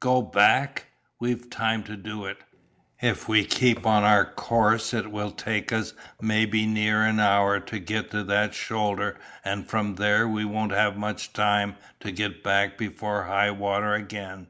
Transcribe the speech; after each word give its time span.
"Go 0.00 0.20
back?" 0.20 0.84
"We've 1.18 1.48
time 1.48 1.82
to 1.84 1.96
do 1.96 2.26
it; 2.26 2.36
if 3.00 3.26
we 3.26 3.46
keep 3.46 3.86
on 3.86 4.04
our 4.04 4.26
course 4.26 4.92
it 4.92 5.10
will 5.10 5.30
take 5.30 5.72
us 5.72 5.94
maybe 6.20 6.66
near 6.66 7.00
an 7.00 7.18
hour 7.18 7.58
to 7.60 7.78
get 7.78 8.10
to 8.10 8.22
that 8.24 8.52
shoulder 8.52 9.18
and 9.46 9.66
from 9.66 9.94
there 9.94 10.28
we 10.28 10.44
won't 10.44 10.72
have 10.72 10.98
much 10.98 11.32
time 11.32 11.76
to 12.00 12.12
get 12.12 12.42
back 12.42 12.76
before 12.76 13.22
high 13.22 13.50
water 13.50 13.94
again. 13.94 14.48